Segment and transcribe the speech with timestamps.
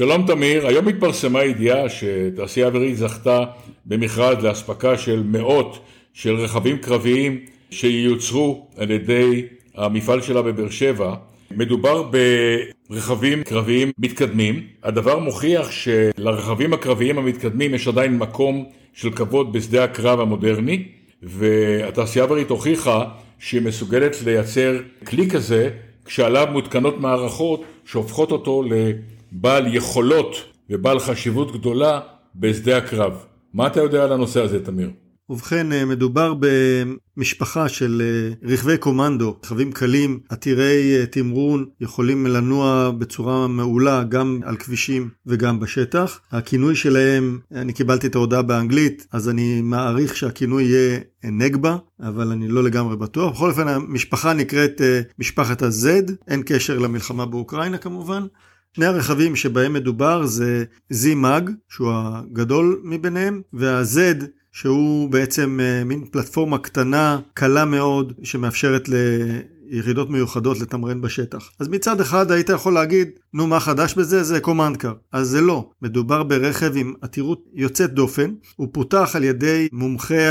[0.00, 3.44] שלום תמיר, היום התפרסמה ידיעה שתעשייה אווירית זכתה
[3.86, 5.78] במכרז לאספקה של מאות
[6.14, 11.14] של רכבים קרביים שייוצרו על ידי המפעל שלה בבאר שבע.
[11.50, 12.10] מדובר
[12.90, 14.62] ברכבים קרביים מתקדמים.
[14.82, 18.64] הדבר מוכיח שלרכבים הקרביים המתקדמים יש עדיין מקום
[18.94, 20.84] של כבוד בשדה הקרב המודרני,
[21.22, 23.04] והתעשייה האווירית הוכיחה
[23.38, 25.70] שהיא מסוגלת לייצר כלי כזה
[26.04, 28.62] כשעליו מותקנות מערכות שהופכות אותו
[29.32, 30.36] לבעל יכולות
[30.70, 32.00] ובעל חשיבות גדולה
[32.36, 33.24] בשדה הקרב.
[33.54, 34.90] מה אתה יודע על הנושא הזה, תמיר?
[35.30, 42.90] ובכן, אה, מדובר במשפחה של אה, רכבי קומנדו, רכבים קלים, עתירי אה, תמרון, יכולים לנוע
[42.98, 46.20] בצורה מעולה גם על כבישים וגם בשטח.
[46.32, 52.48] הכינוי שלהם, אני קיבלתי את ההודעה באנגלית, אז אני מעריך שהכינוי יהיה נגבה, אבל אני
[52.48, 53.32] לא לגמרי בטוח.
[53.34, 54.80] בכל אופן, המשפחה נקראת
[55.18, 58.26] משפחת ה-Z, אין קשר למלחמה באוקראינה כמובן.
[58.76, 66.58] שני הרכבים שבהם מדובר זה Z-Mag, שהוא הגדול מביניהם, וה-Z שהוא בעצם אה, מין פלטפורמה
[66.58, 68.88] קטנה, קלה מאוד, שמאפשרת
[69.68, 71.50] ליחידות מיוחדות לתמרן בשטח.
[71.60, 74.22] אז מצד אחד היית יכול להגיד, נו מה חדש בזה?
[74.22, 74.92] זה קומנדקר.
[75.12, 75.70] אז זה לא.
[75.82, 78.34] מדובר ברכב עם עתירות יוצאת דופן.
[78.56, 80.30] הוא פותח על ידי מומחה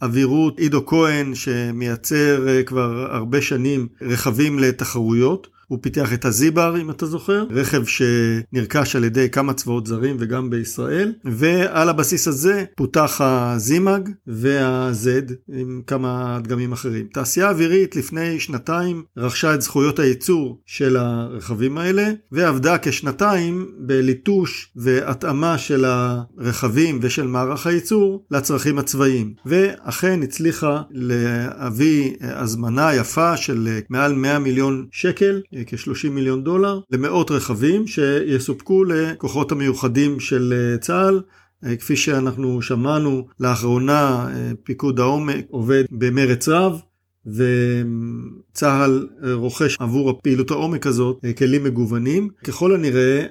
[0.00, 5.59] האווירות עידו כהן, שמייצר אה, כבר הרבה שנים רכבים לתחרויות.
[5.70, 10.50] הוא פיתח את הזיבר, אם אתה זוכר, רכב שנרכש על ידי כמה צבאות זרים וגם
[10.50, 17.06] בישראל, ועל הבסיס הזה פותח הזימאג וה-Z עם כמה דגמים אחרים.
[17.12, 25.58] תעשייה אווירית לפני שנתיים רכשה את זכויות הייצור של הרכבים האלה, ועבדה כשנתיים בליטוש והתאמה
[25.58, 29.34] של הרכבים ושל מערך הייצור לצרכים הצבאיים.
[29.46, 37.86] ואכן הצליחה להביא הזמנה יפה של מעל 100 מיליון שקל כ-30 מיליון דולר למאות רכבים
[37.86, 41.20] שיסופקו לכוחות המיוחדים של אה, צה"ל.
[41.64, 46.80] אה, כפי שאנחנו שמענו לאחרונה אה, פיקוד העומק עובד במרץ רב
[47.26, 52.28] וצה"ל רוכש עבור הפעילות העומק הזאת כלים מגוונים.
[52.44, 53.26] ככל הנראה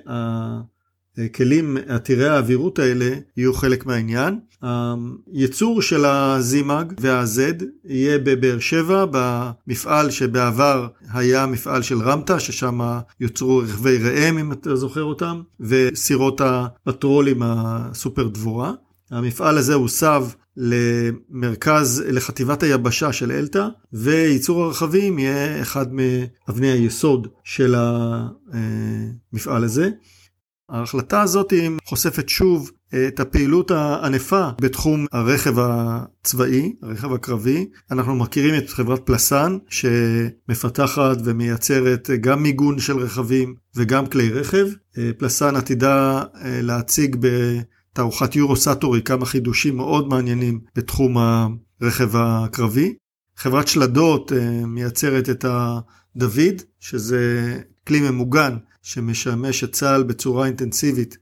[1.36, 4.40] כלים עתירי האווירות האלה יהיו חלק מהעניין.
[5.34, 12.80] הייצור של הזימאג וה-Z יהיה בבאר שבע, במפעל שבעבר היה מפעל של רמטה, ששם
[13.20, 18.74] יוצרו רכבי ראם, אם אתה זוכר אותם, וסירות הפטרולים הסופר דבורה.
[19.12, 20.26] המפעל הזה הוסב
[20.58, 27.76] למרכז, לחטיבת היבשה של אלתא, וייצור הרכבים יהיה אחד מאבני היסוד של
[29.34, 29.90] המפעל הזה.
[30.70, 31.54] ההחלטה הזאת
[31.86, 32.72] חושפת שוב
[33.08, 37.68] את הפעילות הענפה בתחום הרכב הצבאי, הרכב הקרבי.
[37.92, 44.66] אנחנו מכירים את חברת פלסן שמפתחת ומייצרת גם מיגון של רכבים וגם כלי רכב.
[45.18, 51.18] פלסן עתידה להציג בתערוכת יורו סאטורי כמה חידושים מאוד מעניינים בתחום
[51.82, 52.94] הרכב הקרבי.
[53.38, 54.32] חברת שלדות
[54.68, 55.46] מייצרת את
[56.16, 57.56] הדוד, שזה
[57.88, 61.18] כלי ממוגן שמשמש את צה"ל בצורה אינטנסיבית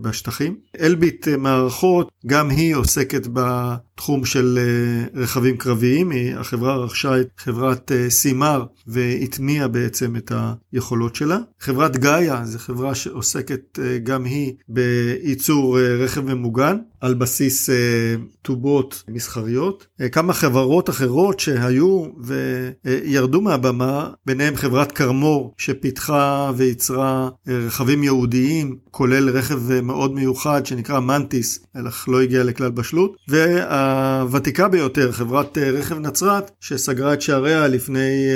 [0.00, 0.56] בשטחים.
[0.80, 8.10] אלביט מערכות, גם היא עוסקת בתחום של אה, רכבים קרביים, החברה רכשה את חברת אה,
[8.10, 10.32] סימר והטמיעה בעצם את
[10.72, 11.38] היכולות שלה.
[11.60, 17.70] חברת גאיה זו חברה שעוסקת אה, גם היא בייצור רכב ממוגן על בסיס
[18.42, 19.86] טובות מסחריות.
[20.12, 22.04] כמה חברות אחרות שהיו
[22.84, 31.00] וירדו מהבמה, ביניהם חברת קרמור שפיתחה וייצרה רכבים ייעודיים, כולל רכב רכב מאוד מיוחד שנקרא
[31.00, 37.68] מנטיס, אך לא הגיע לכלל בשלות, והוותיקה ביותר, חברת אה, רכב נצרת, שסגרה את שעריה
[37.68, 38.26] לפני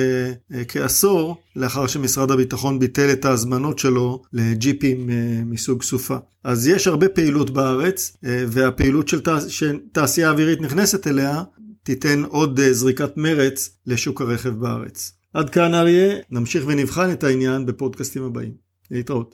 [0.69, 5.11] כעשור, לאחר שמשרד הביטחון ביטל את ההזמנות שלו לג'יפים
[5.47, 6.17] מסוג סופה.
[6.45, 9.39] אז יש הרבה פעילות בארץ, והפעילות של תע...
[9.49, 11.43] שתעשייה אווירית נכנסת אליה,
[11.83, 15.13] תיתן עוד זריקת מרץ לשוק הרכב בארץ.
[15.37, 18.53] עד כאן אריה, נמשיך ונבחן את העניין בפודקאסטים הבאים.
[18.91, 19.25] להתראות.